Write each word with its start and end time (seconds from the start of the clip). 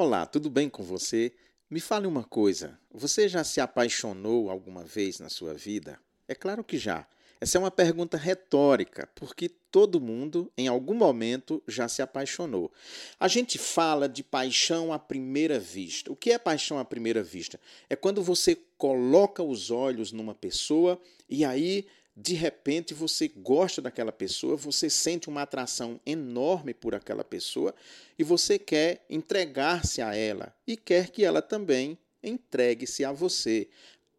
Olá, 0.00 0.24
tudo 0.26 0.48
bem 0.48 0.68
com 0.68 0.84
você? 0.84 1.32
Me 1.68 1.80
fale 1.80 2.06
uma 2.06 2.22
coisa: 2.22 2.78
você 2.88 3.28
já 3.28 3.42
se 3.42 3.60
apaixonou 3.60 4.48
alguma 4.48 4.84
vez 4.84 5.18
na 5.18 5.28
sua 5.28 5.54
vida? 5.54 5.98
É 6.28 6.36
claro 6.36 6.62
que 6.62 6.78
já. 6.78 7.04
Essa 7.40 7.58
é 7.58 7.60
uma 7.60 7.68
pergunta 7.68 8.16
retórica, 8.16 9.08
porque 9.16 9.48
todo 9.48 10.00
mundo, 10.00 10.52
em 10.56 10.68
algum 10.68 10.94
momento, 10.94 11.60
já 11.66 11.88
se 11.88 12.00
apaixonou. 12.00 12.70
A 13.18 13.26
gente 13.26 13.58
fala 13.58 14.08
de 14.08 14.22
paixão 14.22 14.92
à 14.92 15.00
primeira 15.00 15.58
vista. 15.58 16.12
O 16.12 16.16
que 16.16 16.30
é 16.30 16.38
paixão 16.38 16.78
à 16.78 16.84
primeira 16.84 17.20
vista? 17.20 17.58
É 17.90 17.96
quando 17.96 18.22
você 18.22 18.56
coloca 18.76 19.42
os 19.42 19.68
olhos 19.68 20.12
numa 20.12 20.32
pessoa 20.32 20.96
e 21.28 21.44
aí 21.44 21.88
de 22.20 22.34
repente 22.34 22.94
você 22.94 23.28
gosta 23.28 23.80
daquela 23.80 24.10
pessoa, 24.10 24.56
você 24.56 24.90
sente 24.90 25.28
uma 25.28 25.42
atração 25.42 26.00
enorme 26.04 26.74
por 26.74 26.92
aquela 26.92 27.22
pessoa 27.22 27.72
e 28.18 28.24
você 28.24 28.58
quer 28.58 29.06
entregar-se 29.08 30.02
a 30.02 30.16
ela 30.16 30.52
e 30.66 30.76
quer 30.76 31.10
que 31.10 31.24
ela 31.24 31.40
também 31.40 31.96
entregue-se 32.20 33.04
a 33.04 33.12
você. 33.12 33.68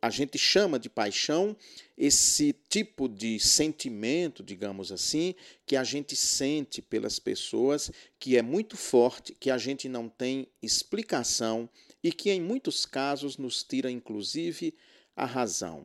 A 0.00 0.08
gente 0.08 0.38
chama 0.38 0.78
de 0.78 0.88
paixão 0.88 1.56
esse 1.98 2.54
tipo 2.68 3.08
de 3.08 3.40
sentimento, 3.40 4.44
digamos 4.44 4.92
assim, 4.92 5.34
que 5.66 5.74
a 5.74 5.82
gente 5.82 6.14
sente 6.14 6.80
pelas 6.80 7.18
pessoas, 7.18 7.90
que 8.20 8.36
é 8.36 8.40
muito 8.40 8.76
forte, 8.76 9.34
que 9.34 9.50
a 9.50 9.58
gente 9.58 9.88
não 9.88 10.08
tem 10.08 10.46
explicação 10.62 11.68
e 12.04 12.12
que 12.12 12.30
em 12.30 12.40
muitos 12.40 12.86
casos 12.86 13.36
nos 13.36 13.64
tira 13.64 13.90
inclusive 13.90 14.72
a 15.16 15.26
razão. 15.26 15.84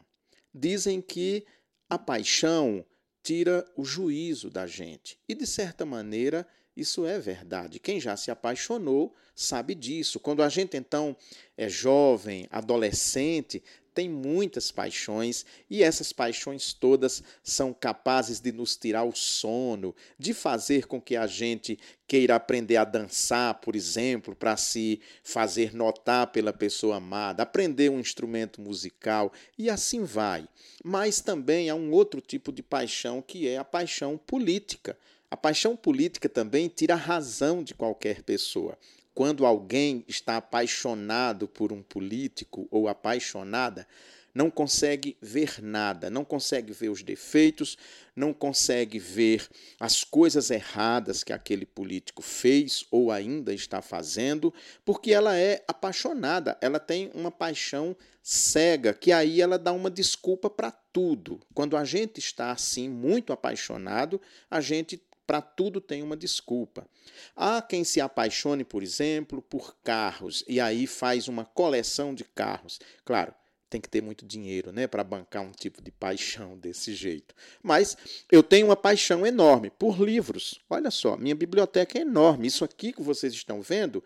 Dizem 0.54 1.02
que 1.02 1.46
a 1.90 1.98
paixão 1.98 2.86
tira 3.24 3.66
o 3.76 3.84
juízo 3.84 4.50
da 4.50 4.68
gente. 4.68 5.20
E, 5.28 5.34
de 5.34 5.48
certa 5.48 5.86
maneira, 5.86 6.48
isso 6.76 7.06
é 7.06 7.20
verdade. 7.20 7.80
Quem 7.80 8.00
já 8.00 8.16
se 8.18 8.30
apaixonou 8.30 9.14
sabe 9.34 9.74
disso. 9.74 10.20
Quando 10.20 10.44
a 10.44 10.50
gente, 10.50 10.78
então, 10.78 11.16
é 11.58 11.70
jovem, 11.70 12.48
adolescente, 12.52 13.64
tem 13.96 14.10
muitas 14.10 14.72
paixões 14.72 15.46
e 15.70 15.82
essas 15.82 16.12
paixões 16.12 16.74
todas 16.74 17.24
são 17.42 17.74
capazes 17.74 18.42
de 18.42 18.52
nos 18.52 18.76
tirar 18.76 19.06
o 19.06 19.16
sono, 19.16 19.96
de 20.20 20.34
fazer 20.34 20.86
com 20.86 21.02
que 21.02 21.16
a 21.16 21.26
gente 21.26 21.80
queira 22.06 22.36
aprender 22.36 22.76
a 22.76 22.84
dançar, 22.84 23.56
por 23.62 23.74
exemplo, 23.74 24.36
para 24.36 24.58
se 24.58 25.00
fazer 25.24 25.74
notar 25.74 26.28
pela 26.28 26.52
pessoa 26.52 26.98
amada, 26.98 27.42
aprender 27.42 27.90
um 27.90 28.02
instrumento 28.02 28.60
musical 28.60 29.32
e 29.58 29.70
assim 29.70 30.04
vai. 30.04 30.46
Mas 30.84 31.22
também 31.22 31.70
há 31.70 31.76
um 31.76 31.92
outro 31.92 32.20
tipo 32.20 32.52
de 32.52 32.62
paixão 32.62 33.22
que 33.22 33.48
é 33.48 33.58
a 33.58 33.64
paixão 33.64 34.18
política. 34.18 34.98
A 35.32 35.38
paixão 35.38 35.76
política 35.76 36.28
também 36.28 36.68
tira 36.68 36.96
a 36.96 36.98
razão 36.98 37.64
de 37.64 37.74
qualquer 37.74 38.24
pessoa 38.24 38.78
quando 39.16 39.46
alguém 39.46 40.04
está 40.10 40.36
apaixonado 40.36 41.48
por 41.48 41.72
um 41.72 41.82
político 41.82 42.68
ou 42.70 42.90
apaixonada, 42.90 43.88
não 44.34 44.52
consegue 44.52 45.16
ver 45.22 45.62
nada, 45.64 46.10
não 46.10 46.26
consegue 46.26 46.74
ver 46.74 46.90
os 46.90 47.02
defeitos, 47.02 47.78
não 48.14 48.34
consegue 48.34 49.00
ver 49.00 49.48
as 49.80 50.04
coisas 50.04 50.52
erradas 50.52 51.24
que 51.24 51.32
aquele 51.32 51.66
político 51.66 52.22
fez 52.22 52.86
ou 52.92 53.10
ainda 53.10 53.54
está 53.54 53.82
fazendo, 53.82 54.54
porque 54.84 55.14
ela 55.14 55.38
é 55.38 55.64
apaixonada, 55.66 56.58
ela 56.60 56.82
tem 56.82 57.10
uma 57.14 57.32
paixão 57.32 57.96
cega, 58.22 58.94
que 58.94 59.14
aí 59.14 59.40
ela 59.40 59.58
dá 59.58 59.72
uma 59.72 59.90
desculpa 59.90 60.50
para 60.50 60.72
tudo. 60.72 61.40
Quando 61.54 61.78
a 61.78 61.86
gente 61.86 62.18
está 62.18 62.52
assim 62.52 62.90
muito 62.90 63.32
apaixonado, 63.32 64.20
a 64.52 64.60
gente 64.60 65.02
para 65.26 65.42
tudo 65.42 65.82
tem 65.82 66.04
uma 66.04 66.16
desculpa. 66.16 66.88
Há 67.36 67.62
quem 67.62 67.84
se 67.84 68.00
apaixone, 68.00 68.64
por 68.64 68.84
exemplo, 68.84 69.42
por 69.42 69.76
carros 69.84 70.44
e 70.48 70.60
aí 70.60 70.88
faz 70.88 71.28
uma 71.28 71.46
coleção 71.46 72.14
de 72.14 72.24
carros. 72.24 72.80
Claro, 73.04 73.34
tem 73.70 73.82
que 73.82 73.90
ter 73.90 74.02
muito 74.02 74.26
dinheiro, 74.26 74.72
né, 74.72 74.88
para 74.88 75.04
bancar 75.04 75.44
um 75.44 75.52
tipo 75.52 75.82
de 75.82 75.92
paixão 75.92 76.58
desse 76.60 76.94
jeito. 76.94 77.36
Mas 77.62 77.98
eu 78.32 78.42
tenho 78.42 78.68
uma 78.68 78.76
paixão 78.76 79.26
enorme 79.26 79.70
por 79.70 80.00
livros. 80.00 80.62
Olha 80.70 80.92
só, 80.92 81.18
minha 81.18 81.36
biblioteca 81.36 81.98
é 81.98 82.02
enorme. 82.02 82.48
Isso 82.48 82.64
aqui 82.64 82.94
que 82.94 83.02
vocês 83.02 83.34
estão 83.34 83.62
vendo 83.62 84.04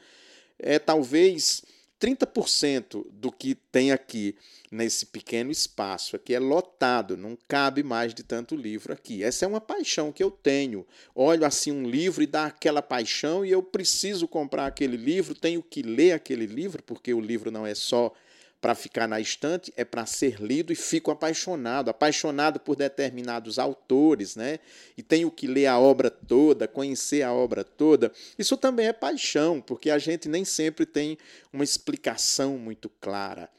é 0.57 0.79
talvez 0.79 1.63
30% 1.99 3.05
do 3.11 3.31
que 3.31 3.53
tem 3.53 3.91
aqui 3.91 4.35
nesse 4.71 5.05
pequeno 5.05 5.51
espaço 5.51 6.15
aqui 6.15 6.33
é 6.33 6.39
lotado, 6.39 7.17
não 7.17 7.37
cabe 7.47 7.83
mais 7.83 8.13
de 8.13 8.23
tanto 8.23 8.55
livro 8.55 8.93
aqui. 8.93 9.23
Essa 9.23 9.45
é 9.45 9.47
uma 9.47 9.59
paixão 9.59 10.11
que 10.11 10.23
eu 10.23 10.31
tenho. 10.31 10.87
Olho 11.13 11.45
assim 11.45 11.71
um 11.71 11.89
livro 11.89 12.23
e 12.23 12.27
dá 12.27 12.45
aquela 12.45 12.81
paixão 12.81 13.43
e 13.43 13.51
eu 13.51 13.61
preciso 13.61 14.27
comprar 14.27 14.67
aquele 14.67 14.95
livro, 14.95 15.35
tenho 15.35 15.61
que 15.61 15.81
ler 15.81 16.13
aquele 16.13 16.45
livro, 16.45 16.81
porque 16.83 17.13
o 17.13 17.19
livro 17.19 17.51
não 17.51 17.65
é 17.65 17.75
só 17.75 18.13
para 18.61 18.75
ficar 18.75 19.07
na 19.07 19.19
estante, 19.19 19.73
é 19.77 19.85
para 19.85 20.05
ser 20.05 20.41
lido 20.41 20.73
e 20.73 20.75
fico 20.75 21.11
apaixonado, 21.11 21.89
apaixonado 21.89 22.59
por 22.59 22.75
determinados 22.75 23.57
autores, 23.57 24.35
né? 24.35 24.59
E 24.97 25.03
tenho 25.03 25.31
que 25.31 25.47
ler 25.47 25.67
a 25.67 25.79
obra 25.79 26.11
toda, 26.11 26.67
conhecer 26.67 27.21
a 27.21 27.33
obra 27.33 27.63
toda. 27.63 28.11
Isso 28.37 28.57
também 28.57 28.87
é 28.87 28.93
paixão, 28.93 29.61
porque 29.61 29.89
a 29.89 29.97
gente 29.97 30.27
nem 30.27 30.43
sempre 30.43 30.85
tem 30.85 31.17
uma 31.53 31.63
explicação 31.63 32.57
muito 32.57 32.89
clara. 32.89 33.49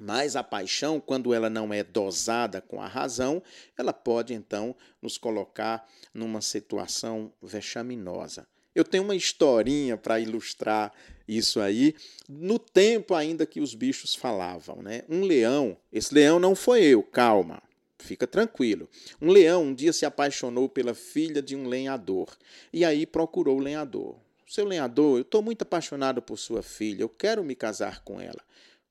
Mas 0.00 0.36
a 0.36 0.42
paixão, 0.42 0.98
quando 0.98 1.34
ela 1.34 1.50
não 1.50 1.74
é 1.74 1.82
dosada 1.82 2.60
com 2.60 2.80
a 2.80 2.86
razão, 2.86 3.42
ela 3.76 3.92
pode 3.92 4.32
então 4.32 4.74
nos 5.02 5.18
colocar 5.18 5.86
numa 6.14 6.40
situação 6.40 7.32
vexaminosa. 7.42 8.46
Eu 8.74 8.84
tenho 8.84 9.04
uma 9.04 9.16
historinha 9.16 9.96
para 9.96 10.20
ilustrar 10.20 10.92
isso 11.26 11.60
aí, 11.60 11.94
no 12.28 12.58
tempo 12.58 13.14
ainda 13.14 13.46
que 13.46 13.60
os 13.60 13.74
bichos 13.74 14.14
falavam. 14.14 14.82
Né? 14.82 15.02
Um 15.08 15.22
leão, 15.22 15.76
esse 15.92 16.12
leão 16.12 16.38
não 16.38 16.54
foi 16.54 16.82
eu, 16.82 17.02
calma, 17.02 17.62
fica 17.98 18.26
tranquilo. 18.26 18.88
Um 19.20 19.30
leão 19.30 19.64
um 19.64 19.74
dia 19.74 19.92
se 19.92 20.04
apaixonou 20.04 20.68
pela 20.68 20.94
filha 20.94 21.40
de 21.40 21.54
um 21.54 21.66
lenhador 21.66 22.28
e 22.72 22.84
aí 22.84 23.06
procurou 23.06 23.58
o 23.58 23.62
lenhador. 23.62 24.16
Seu 24.46 24.64
lenhador, 24.64 25.18
eu 25.18 25.22
estou 25.22 25.42
muito 25.42 25.62
apaixonado 25.62 26.20
por 26.20 26.36
sua 26.36 26.62
filha, 26.62 27.02
eu 27.02 27.08
quero 27.08 27.44
me 27.44 27.54
casar 27.54 28.02
com 28.02 28.20
ela. 28.20 28.40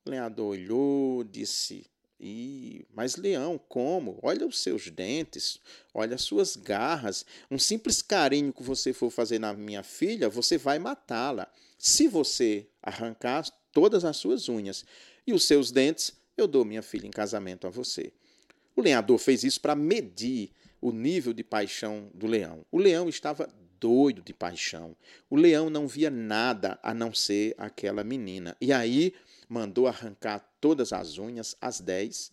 O 0.06 0.10
lenhador 0.10 0.52
olhou, 0.52 1.24
disse: 1.26 1.86
e, 2.20 2.86
mas 2.94 3.16
leão, 3.16 3.60
como? 3.70 4.20
Olha 4.22 4.46
os 4.46 4.60
seus 4.60 4.90
dentes, 4.90 5.60
olha 5.94 6.16
as 6.16 6.22
suas 6.22 6.56
garras. 6.56 7.26
Um 7.50 7.58
simples 7.58 8.02
carinho 8.02 8.52
que 8.52 8.62
você 8.62 8.92
for 8.92 9.10
fazer 9.10 9.40
na 9.40 9.54
minha 9.54 9.84
filha, 9.84 10.28
você 10.28 10.58
vai 10.58 10.80
matá-la. 10.80 11.50
Se 11.78 12.08
você 12.08 12.68
arrancar 12.84 13.46
todas 13.72 14.04
as 14.04 14.18
suas 14.18 14.50
unhas 14.50 14.84
e 15.26 15.32
os 15.32 15.46
seus 15.46 15.72
dentes, 15.72 16.12
eu 16.36 16.48
dou 16.48 16.66
minha 16.66 16.82
filha 16.82 17.08
em 17.08 17.12
casamento 17.12 17.66
a 17.68 17.70
você. 17.70 18.12
O 18.76 18.82
lenhador 18.82 19.18
fez 19.18 19.44
isso 19.44 19.62
para 19.62 19.76
medir 19.76 20.52
o 20.82 20.92
nível 20.92 21.34
de 21.34 21.44
paixão 21.44 22.10
do 22.14 22.28
leão. 22.28 22.66
O 22.72 22.78
leão 22.78 23.08
estava 23.08 23.50
doido 23.80 24.22
de 24.22 24.34
paixão. 24.34 24.96
O 25.30 25.36
leão 25.36 25.70
não 25.70 25.88
via 25.88 26.10
nada 26.10 26.80
a 26.84 26.94
não 26.94 27.14
ser 27.14 27.56
aquela 27.58 28.04
menina. 28.04 28.56
E 28.60 28.72
aí 28.74 29.14
mandou 29.48 29.88
arrancar 29.88 30.40
todas 30.60 30.94
as 30.94 31.18
unhas, 31.18 31.56
as 31.60 31.80
dez, 31.80 32.32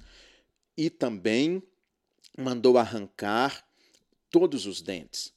e 0.77 0.91
também 0.91 1.62
mandou 2.37 2.77
arrancar 2.77 3.67
todos 4.31 4.67
os 4.67 4.83
dentes. 4.83 5.33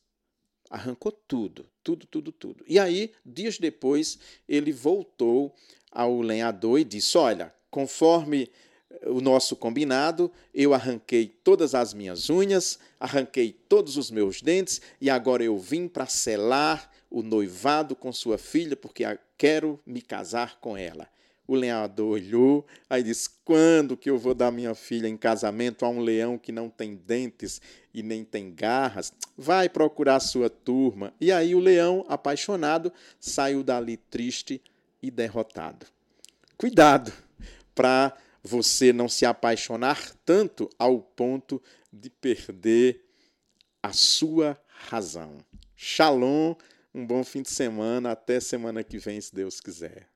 Arrancou 0.69 1.11
tudo, 1.11 1.65
tudo, 1.83 2.05
tudo, 2.05 2.31
tudo. 2.31 2.63
E 2.67 2.77
aí, 2.77 3.13
dias 3.25 3.57
depois, 3.57 4.19
ele 4.47 4.71
voltou 4.71 5.55
ao 5.91 6.21
lenhador 6.21 6.79
e 6.79 6.83
disse: 6.83 7.17
Olha, 7.17 7.53
conforme 7.71 8.51
o 9.05 9.21
nosso 9.21 9.55
combinado, 9.55 10.31
eu 10.53 10.73
arranquei 10.73 11.27
todas 11.27 11.75
as 11.75 11.93
minhas 11.93 12.29
unhas, 12.29 12.79
arranquei 12.99 13.51
todos 13.51 13.97
os 13.97 14.09
meus 14.09 14.41
dentes 14.41 14.81
e 14.99 15.09
agora 15.09 15.43
eu 15.43 15.57
vim 15.57 15.87
para 15.87 16.05
selar 16.05 16.91
o 17.09 17.21
noivado 17.21 17.95
com 17.95 18.11
sua 18.11 18.37
filha 18.37 18.75
porque 18.75 19.03
quero 19.37 19.79
me 19.85 20.01
casar 20.01 20.59
com 20.59 20.75
ela. 20.75 21.07
O 21.47 21.55
lenhador 21.55 22.11
olhou, 22.11 22.67
aí 22.87 23.01
disse: 23.01 23.27
Quando 23.43 23.97
que 23.97 24.07
eu 24.07 24.19
vou 24.19 24.35
dar 24.35 24.51
minha 24.51 24.75
filha 24.75 25.07
em 25.07 25.17
casamento 25.17 25.83
a 25.83 25.89
um 25.89 25.99
leão 25.99 26.37
que 26.37 26.51
não 26.51 26.69
tem 26.69 26.95
dentes 26.95 27.59
e 27.91 28.03
nem 28.03 28.23
tem 28.23 28.53
garras? 28.53 29.11
Vai 29.35 29.67
procurar 29.67 30.19
sua 30.19 30.47
turma. 30.47 31.11
E 31.19 31.31
aí 31.31 31.55
o 31.55 31.59
leão, 31.59 32.05
apaixonado, 32.07 32.93
saiu 33.19 33.63
dali 33.63 33.97
triste 33.97 34.61
e 35.01 35.09
derrotado. 35.09 35.87
Cuidado 36.55 37.11
para 37.73 38.15
você 38.43 38.93
não 38.93 39.09
se 39.09 39.25
apaixonar 39.25 40.13
tanto 40.25 40.69
ao 40.77 41.01
ponto 41.01 41.61
de 41.91 42.09
perder 42.09 43.05
a 43.81 43.93
sua 43.93 44.59
razão. 44.67 45.37
Shalom, 45.75 46.55
um 46.93 47.05
bom 47.05 47.23
fim 47.23 47.41
de 47.41 47.49
semana, 47.49 48.11
até 48.11 48.39
semana 48.39 48.83
que 48.83 48.97
vem, 48.97 49.19
se 49.19 49.33
Deus 49.33 49.59
quiser. 49.59 50.09